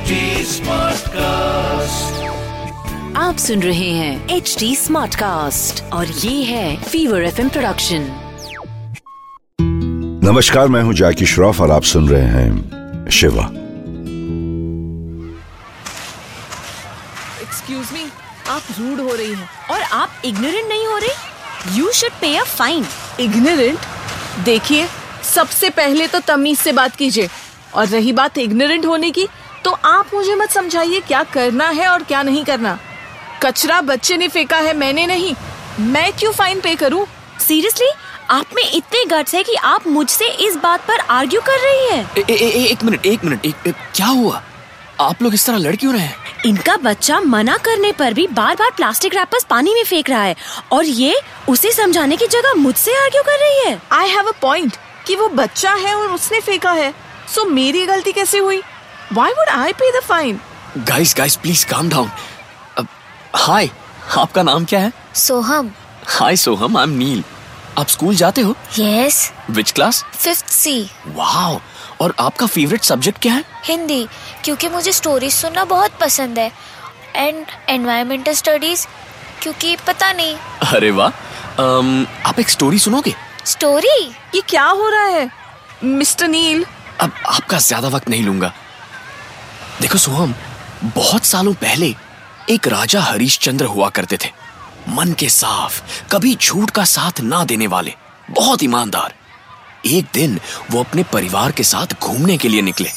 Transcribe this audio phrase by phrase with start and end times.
[0.00, 0.18] HD
[0.48, 2.04] Smartcast.
[3.16, 8.06] आप सुन रहे हैं एच डी स्मार्ट कास्ट और ये है फीवर एफ़ प्रोडक्शन
[10.24, 13.44] नमस्कार मैं हूँ जैकी श्रॉफ और आप सुन रहे हैं शिवा।
[17.42, 18.04] एक्सक्यूज मी
[18.48, 21.78] आप रूड हो रही हैं और आप इग्नोरेंट नहीं हो रही?
[21.78, 22.86] You should pay a fine
[23.20, 23.78] ignorant
[24.44, 24.86] देखिए
[25.34, 27.28] सबसे पहले तो तमीज से बात कीजिए।
[27.74, 29.26] और रही बात इग्नोरेंट होने की
[29.64, 32.78] तो आप मुझे मत समझाइए क्या करना है और क्या नहीं करना।
[33.42, 35.34] कचरा बच्चे ने फेंका है मैंने नहीं।
[35.80, 37.06] मैं क्यों फाइन पे करूँ?
[37.48, 37.90] सीरियसली
[38.30, 42.10] आप में इतने गट्स है कि आप मुझसे इस बात पर आर्ग्यू कर रही है।
[42.18, 44.42] ए, ए, ए, एक मिनट एक मिनट एक, एक, क्या हुआ?
[45.00, 46.16] आप लोग इस तरह लड़ क्यों रहे हैं?
[46.46, 50.36] इनका बच्चा मना करने पर भी बार बार प्लास्टिक रैपर्स पानी में फेंक रहा है
[50.72, 54.76] और ये उसे समझाने की जगह मुझसे आर्ग्यू कर रही है। आई हैव अ पॉइंट
[55.06, 56.94] कि वो बच्चा है और उसने फेंका है।
[57.34, 58.62] सो मेरी गलती कैसे हुई?
[59.12, 60.38] Why would I pay the fine
[60.88, 62.10] guys guys please calm down
[63.36, 63.68] hi
[64.18, 64.92] आपका नाम क्या है?
[65.14, 65.70] सोहम।
[66.08, 67.22] हाय सोहम आई एम नील
[67.78, 68.54] आप स्कूल जाते हो?
[68.78, 71.58] Yes which class fifth C wow
[72.00, 73.44] और आपका फेवरेट सब्जेक्ट क्या है?
[73.64, 74.06] हिंदी
[74.44, 76.50] क्योंकि मुझे स्टोरीज सुनना बहुत पसंद है
[77.16, 78.86] एंड एनवायरमेंटल स्टडीज़
[79.42, 80.36] क्योंकि पता नहीं।
[80.74, 81.08] अरे वाह।
[82.28, 83.14] आप एक स्टोरी सुनोगे?
[83.46, 83.98] स्टोरी
[84.34, 85.30] ये क्या हो रहा है?
[85.84, 86.64] मिस्टर नील
[87.00, 88.52] अब आपका ज़्यादा वक्त नहीं लूँगा।
[89.80, 90.34] देखो सोहम
[90.96, 91.94] बहुत सालों पहले
[92.50, 94.30] एक राजा हरिश्चंद्र हुआ करते थे।
[94.88, 95.80] मन के साफ़
[96.12, 97.94] कभी झूठ का साथ ना देने वाले
[98.30, 99.14] बहुत ईमानदार।
[99.86, 100.38] एक दिन
[100.70, 102.90] वो अपने परिवार के साथ घूमने के लिए निकले।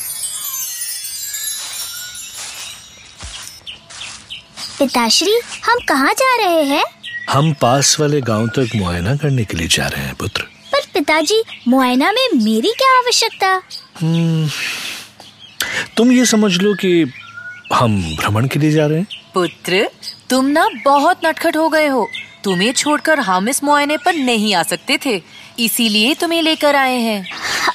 [4.80, 6.84] पिताश्री हम कहाँ जा रहे हैं?
[7.30, 10.82] हम पास वाले गाँव तक तो मुआयना करने के लिए जा रहे हैं पुत्र। पर
[10.94, 13.56] पिताजी मुआयना में मेरी क्या आवश्यकता?
[15.98, 17.14] तुम ये समझ लो कि
[17.74, 19.88] हम भ्रमण के लिए जा रहे हैं। पुत्र
[20.30, 22.08] तुम ना बहुत नटखट हो गए हो।
[22.44, 25.22] तुम्हें छोड़कर हम इस मुआयने पर नहीं आ सकते थे।
[25.60, 27.26] इसीलिए तुम्हें लेकर आए हैं।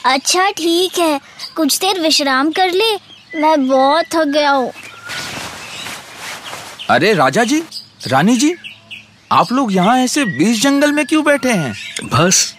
[0.05, 1.21] अच्छा ठीक है।
[1.57, 2.95] कुछ देर विश्राम कर ले।
[3.41, 4.73] मैं बहुत थक गया हूँ।
[6.91, 7.63] अरे राजा जी
[8.09, 8.55] रानी जी
[9.33, 11.73] आप लोग यहाँ ऐसे बीच जंगल में क्यों बैठे हैं?
[12.05, 12.55] बस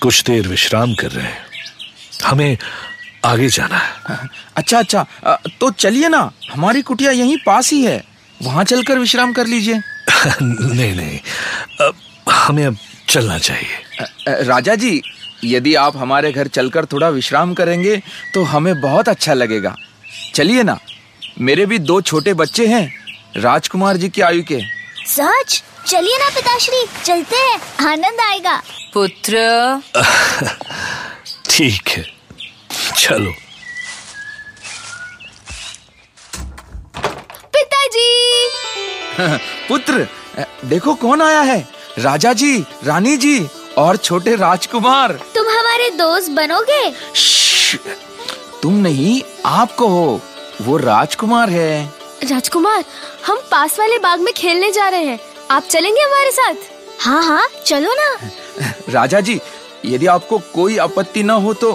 [0.00, 1.46] कुछ देर विश्राम कर रहे हैं।
[2.24, 2.56] हमें
[3.24, 4.18] आगे जाना है।
[4.56, 5.06] अच्छा अच्छा।
[5.60, 8.02] तो चलिए ना हमारी कुटिया यहीं पास ही है।
[8.42, 9.74] वहाँ चलकर विश्राम कर लीजिए।
[10.42, 11.18] नहीं नहीं।
[11.86, 11.94] अब
[12.30, 12.76] हमें अब
[13.08, 15.00] चलना चाहिए। राजा जी
[15.44, 17.96] यदि आप हमारे घर चलकर थोड़ा विश्राम करेंगे
[18.34, 19.74] तो हमें बहुत अच्छा लगेगा।
[20.34, 20.78] चलिए ना
[21.40, 22.86] मेरे भी दो छोटे बच्चे हैं
[23.36, 24.60] राजकुमार जी की आयु के।
[25.06, 28.56] सच चलिए ना पिताश्री चलते हैं आनंद आएगा।
[28.94, 29.80] पुत्र।
[31.50, 32.17] ठीक है।
[32.98, 33.32] चलो।
[37.54, 38.08] पिताजी।
[39.68, 40.06] पुत्र
[40.68, 41.60] देखो कौन आया है?
[41.98, 43.38] राजा जी रानी जी
[43.78, 46.82] और छोटे राजकुमार। तुम हमारे दोस्त बनोगे?
[48.62, 50.20] तुम नहीं आप कहो
[50.60, 51.70] वो राजकुमार है।
[52.30, 52.84] राजकुमार
[53.26, 55.18] हम पास वाले बाग में खेलने जा रहे हैं।
[55.50, 56.54] आप चलेंगे हमारे साथ?
[57.00, 58.08] हाँ हाँ चलो ना।
[58.90, 59.40] राजा जी
[59.86, 61.72] यदि आपको कोई आपत्ति न हो तो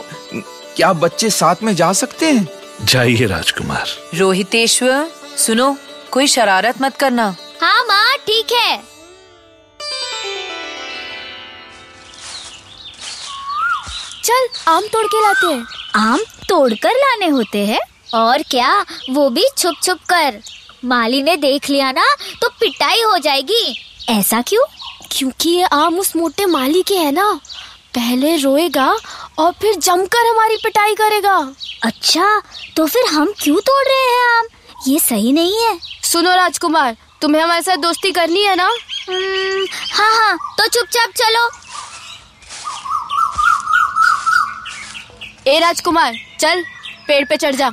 [0.76, 2.48] क्या बच्चे साथ में जा सकते हैं?
[2.84, 5.78] जाइए राजकुमार। रोहितेश्वर सुनो
[6.12, 8.78] कोई शरारत मत करना। हाँ माँ ठीक है।
[14.24, 16.20] चल आम तोड़ के लाते हैं। आम
[16.50, 17.80] तोड़ कर लाने होते हैं?
[18.14, 20.42] और क्या वो भी छुप छुप कर।
[20.86, 22.06] माली ने देख लिया ना
[22.42, 23.76] तो पिटाई हो जाएगी।
[24.10, 24.64] ऐसा क्यों?
[25.12, 27.40] क्योंकि ये आम उस मोटे माली के है ना।
[27.96, 28.96] पहले रोएगा
[29.38, 31.36] और फिर जमकर हमारी पिटाई करेगा।
[31.84, 32.42] अच्छा
[32.78, 34.48] तो फिर हम क्यों तोड़ रहे हैं आम?
[34.88, 38.70] ये सही नहीं है। सुनो राजकुमार तुम्हें हमारे साथ दोस्ती करनी है ना?
[39.94, 41.50] हाँ हाँ तो चुपचाप चलो।
[45.48, 46.64] ए राजकुमार चल
[47.08, 47.70] पेड़ पे चढ़ जा।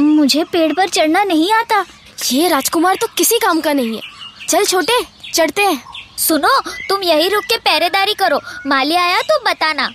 [0.00, 1.84] मुझे पेड़ पर चढ़ना नहीं आता।
[2.32, 5.00] ये राजकुमार तो किसी काम का नहीं है। चल छोटे
[5.34, 5.82] चढ़ते हैं।
[6.18, 9.88] सुनो तुम यही रुक के पहरेदारी करो। माली आया तो बताना।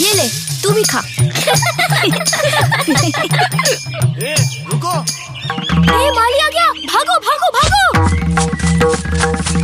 [0.00, 0.28] ये ले
[0.62, 1.02] तू भी खा। ए,
[6.10, 7.82] माली आ गया। भागो भागो भागो।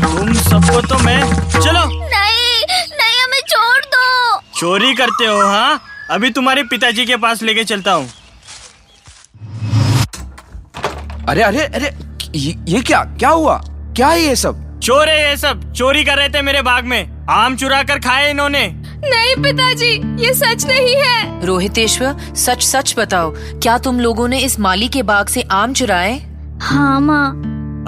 [0.00, 1.22] तुम सबको तो मैं
[1.60, 5.80] चलो। नहीं नहीं हमें छोड़ दो। चोरी करते हो हाँ?
[6.10, 8.10] अभी तुम्हारे पिताजी के पास लेके चलता हूँ।
[11.28, 11.96] अरे अरे अरे
[12.34, 13.04] ये, ये क्या?
[13.18, 13.60] क्या हुआ?
[13.96, 14.80] क्या है ये सब?
[14.80, 18.30] चोर है ये सब। चोरी कर रहे थे मेरे बाग में। आम चुरा कर खाए
[18.30, 19.90] इन्होंने। नहीं पिताजी
[20.24, 25.02] ये सच नहीं है। रोहितेश्वर सच सच बताओ क्या तुम लोगों ने इस माली के
[25.02, 26.18] बाग से आम चुराए?
[26.62, 27.30] हाँ माँ।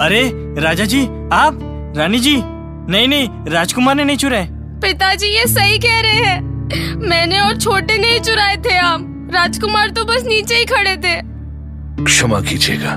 [0.01, 0.21] अरे
[0.61, 1.03] राजा जी
[1.33, 1.59] आप?
[1.97, 2.35] रानी जी?
[2.37, 4.47] नहीं नहीं राजकुमार ने नहीं चुराए।
[4.81, 9.89] पिताजी ये सही कह रहे हैं। मैंने और छोटे ने ही चुराए थे आम। राजकुमार
[9.89, 11.15] तो बस नीचे ही खड़े थे।
[12.05, 12.95] क्षमा कीजिएगा।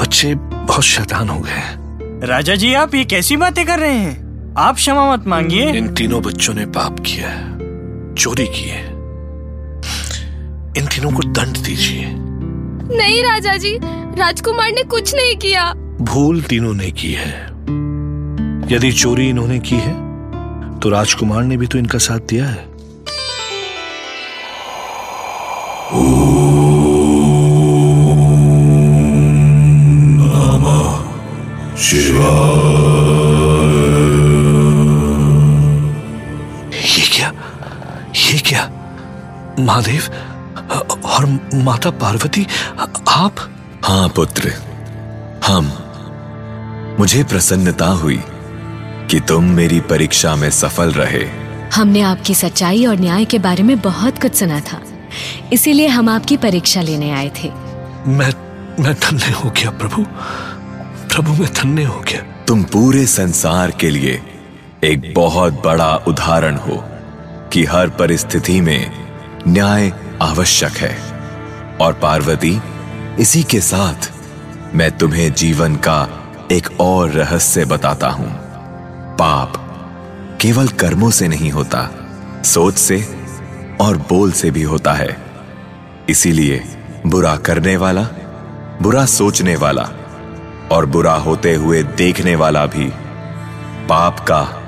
[0.00, 4.27] बच्चे बहुत शैतान हो गए राजा जी आप ये कैसी बातें कर रहे हैं?
[4.56, 8.86] आप क्षमा मत मांगिए। इन तीनों बच्चों ने पाप किया है चोरी की है।
[10.78, 12.06] इन तीनों को दंड दीजिए।
[12.96, 13.76] नहीं राजा जी
[14.18, 17.32] राजकुमार ने कुछ नहीं किया। भूल तीनों ने की है।
[18.72, 19.94] यदि चोरी इन्होंने की है
[20.80, 22.77] तो राजकुमार ने भी तो इनका साथ दिया है।
[39.68, 40.02] महादेव
[41.04, 42.46] और माता पार्वती
[43.08, 43.34] आप?
[43.84, 44.52] हाँ पुत्र।
[45.46, 45.72] हम।
[47.00, 48.22] मुझे प्रसन्नता हुई
[49.10, 51.24] कि तुम मेरी परीक्षा में सफल रहे।
[51.74, 54.80] हमने आपकी सच्चाई और न्याय के बारे में बहुत कुछ सुना था।
[55.52, 57.48] इसीलिए हम आपकी परीक्षा लेने आए थे।
[58.06, 58.32] मैं
[58.82, 60.04] मैं धन्य हो गया प्रभु।
[61.14, 64.22] प्रभु मैं धन्य हो गया। तुम पूरे संसार के लिए
[64.84, 66.84] एक बहुत बड़ा उदाहरण हो
[67.52, 69.07] कि हर परिस्थिति में
[69.46, 69.92] न्याय
[70.22, 71.18] आवश्यक है।
[71.80, 72.62] और पार्वती,
[73.18, 74.12] इसी के साथ
[74.74, 76.08] मैं तुम्हें जीवन का
[76.52, 78.28] एक और रहस्य बताता हूँ।
[79.16, 79.64] पाप
[80.40, 81.90] केवल कर्मों से नहीं होता,
[82.44, 83.18] सोच से
[83.80, 85.16] और बोल से भी होता है।
[86.08, 86.64] इसीलिए
[87.06, 88.02] बुरा करने वाला,
[88.82, 89.88] बुरा सोचने वाला
[90.72, 92.92] और बुरा होते हुए देखने वाला भी
[93.88, 94.62] पाप का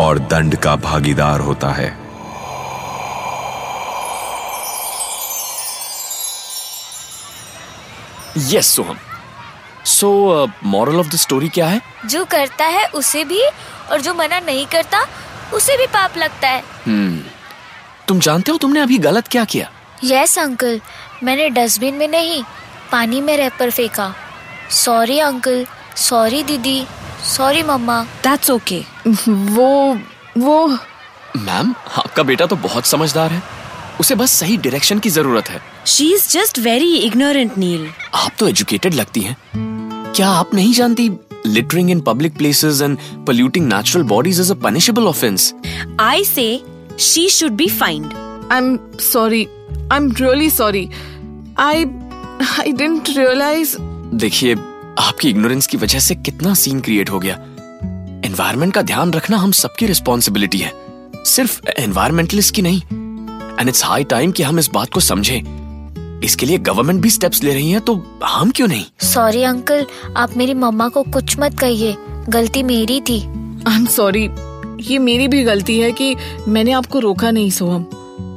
[0.00, 2.03] और दंड का भागीदार होता है।
[8.36, 8.98] Yes Soham
[9.86, 10.08] so
[10.64, 11.80] moral of the story क्या है?
[12.06, 13.40] जो करता है उसे भी
[13.90, 15.06] और जो मना नहीं करता
[15.54, 17.20] उसे भी पाप लगता है। हम्म
[18.08, 19.70] तुम जानते हो तुमने अभी गलत क्या किया?
[20.04, 20.80] यस अंकल
[21.22, 22.42] मैंने डस्टबिन में नहीं
[22.92, 24.14] पानी में रैपर फेंका।
[24.70, 25.66] सॉरी अंकल
[25.96, 26.86] सॉरी दीदी.
[27.26, 28.02] Sorry mamma.
[28.24, 28.82] दैट्स ओके
[29.18, 29.98] वो
[30.38, 30.66] वो।
[31.36, 33.42] मैम आपका बेटा तो बहुत समझदार है।
[34.00, 38.48] उसे बस सही डायरेक्शन की ज़रूरत है। She is just very ignorant Neil आप तो
[38.48, 39.36] एजुकेटेड लगती हैं।
[40.16, 41.10] क्या आप नहीं जानती
[41.46, 45.52] littering in public places and polluting natural bodies is a punishable offense?
[46.00, 46.62] I say
[46.98, 48.04] she should be fined
[48.52, 49.44] I am sorry
[49.92, 50.88] I am really sorry
[51.58, 51.84] I
[52.60, 53.76] I didn't realise
[54.14, 54.54] देखिए
[54.98, 57.34] आपकी इग्नोरेंस की वजह से कितना सीन क्रिएट हो गया।
[58.24, 60.72] Environment का ध्यान रखना हम सबकी रिस्पॉन्सिबिलिटी है।
[61.26, 62.80] सिर्फ़ एनवायरमेंटलिस्ट की नहीं
[63.60, 67.42] एंड इट्स हाई टाइम कि हम इस बात को समझें। इसके लिए गवर्नमेंट भी स्टेप्स
[67.42, 68.84] ले रही है तो हम क्यों नहीं?
[69.02, 69.86] सॉरी अंकल
[70.16, 71.96] आप मेरी मम्मा को कुछ मत कहिए।
[72.28, 73.20] गलती मेरी थी।
[73.68, 74.28] आई एम सॉरी
[74.80, 76.14] ये मेरी भी गलती है कि
[76.48, 77.84] मैंने आपको रोका नहीं सोहम।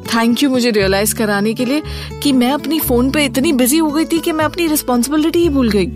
[0.08, 1.82] थैंक यू मुझे रियलाइज़ कराने के लिए
[2.24, 5.50] कि मैं अपनी फ़ोन पे इतनी बिज़ी हो गई थी कि मैं अपनी रिस्पॉन्सिबिलिटी ही
[5.50, 5.88] भूल गई।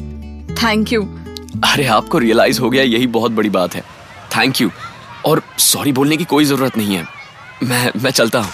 [0.55, 1.03] थैंक यू
[1.63, 3.81] अरे आपको रियलाइज़ हो गया यही बहुत बड़ी बात है।
[4.37, 4.69] थैंक यू
[5.25, 7.05] और सॉरी बोलने की कोई ज़रूरत नहीं है।
[7.63, 8.51] मैं मैं चलता हूँ।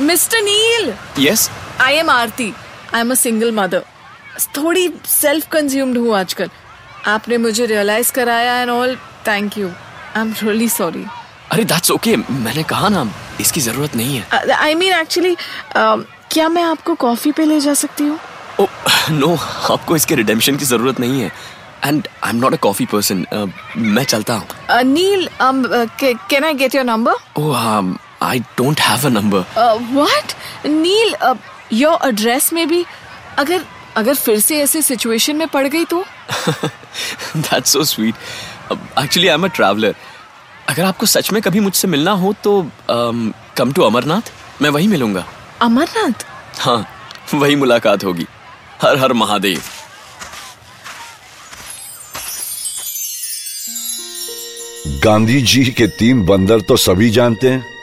[0.00, 1.48] Mister Neil yes
[1.80, 2.52] I am Aarti
[2.94, 3.82] I am a single mother
[4.56, 6.50] थोड़ी सेल्फ कंज्यूम्ड हूँ आजकल।
[7.06, 8.96] आपने मुझे रियलाइज़ कराया and all
[9.28, 11.04] thank you I am really sorry
[11.52, 13.06] अरे दैट्स ओके मैंने कहा ना
[13.40, 15.36] इसकी ज़रूरत नहीं है। आई मीन एक्चुअली
[15.76, 18.18] क्या मैं आपको कॉफ़ी पे ले जा सकती हूँ?
[19.10, 19.36] नो
[19.74, 21.32] आपको इसके रिडेम्पशन की ज़रूरत नहीं है।
[21.84, 23.24] And I am not a coffee person
[23.76, 24.46] मैं चलता हूँ।
[26.00, 27.14] Ca- can I get your number?
[27.38, 27.80] Oh
[28.24, 30.34] I don't have a number Uh, what?
[30.66, 31.36] Neil, uh,
[31.80, 32.84] your address में भी
[33.38, 33.64] अगर
[33.96, 36.04] अगर फिर से ऐसे सिचुएशन में पड़ गई तो?
[37.36, 38.14] That's so sweet
[38.98, 39.94] actually I am a traveller
[40.68, 45.24] अगर आपको सच में कभी मुझसे मिलना हो तो कम टू अमरनाथ मैं वहीं मिलूँगा।
[45.62, 46.26] अमरनाथ
[46.60, 46.86] हाँ
[47.34, 48.26] वही मुलाकात होगी।
[48.82, 49.62] हर हर महादेव।
[55.04, 57.73] गांधी जी के तीन बंदर तो सभी जानते हैं।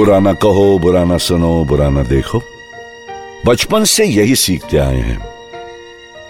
[0.00, 2.40] बुरा ना कहो बुरा ना सुनो बुरा ना देखो।
[3.46, 5.18] बचपन से यही सीखते आए हैं।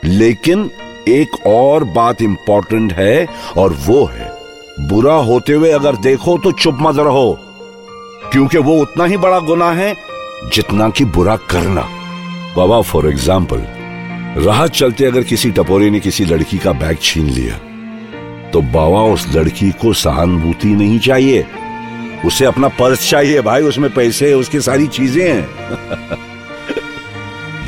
[0.04, 0.70] लेकिन
[1.08, 4.30] एक और बात इंपॉर्टेंट है और वो है,
[4.88, 7.38] बुरा होते हुए अगर देखो तो चुप मत रहो,
[8.32, 9.94] क्योंकि वो उतना ही बड़ा गुना है
[10.54, 11.88] जितना कि बुरा करना।
[12.56, 13.64] बाबा फॉर एग्ज़ाम्पल
[14.38, 17.60] राह चलते अगर किसी टपोरी ने किसी लड़की का बैग छीन लिया
[18.50, 21.46] तो बाबा उस लड़की को सहानुभूति नहीं चाहिए।
[22.24, 26.18] उसे अपना पर्स चाहिए भाई, उसमें पैसे, उसकी सारी चीज़ें हैं।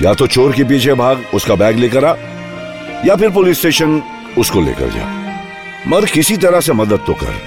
[0.03, 2.15] या तो चोर के पीछे भाग, उसका बैग लेकर आ,
[3.07, 4.03] या फिर पुलिस स्टेशन
[4.39, 5.07] उसको लेकर जा।
[5.89, 7.41] मगर किसी तरह से मदद तो कर।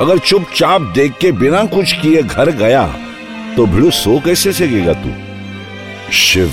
[0.00, 2.86] अगर चुपचाप देख के बिना कुछ किए घर गया
[3.56, 5.10] तो भिड़ू सो कैसे सकेगा तू?
[6.12, 6.52] शिव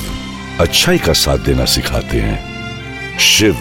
[0.59, 3.57] अच्छाई का साथ देना सिखाते हैं। शिव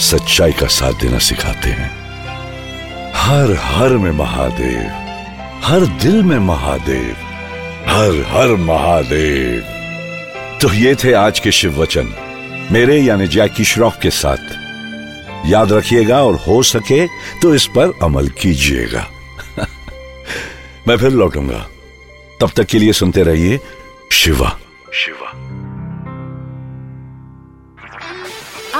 [0.00, 1.90] सच्चाई का साथ देना सिखाते हैं।
[3.16, 4.99] हर हर में महादेव।
[5.62, 7.16] हर दिल में महादेव,
[7.86, 9.60] हर हर महादेव।
[10.62, 12.14] तो ये थे आज के शिव वचन।
[12.72, 14.60] मेरे यानी जैकी श्रॉफ के साथ।
[15.46, 19.10] याद रखिएगा और हो सके तो इस पर अमल कीजिएगा।
[20.88, 21.68] मैं फिर लौटूँगा।
[22.40, 23.60] तब तक के लिए सुनते रहिए
[24.12, 24.58] शिवा।
[24.92, 25.49] शिवा।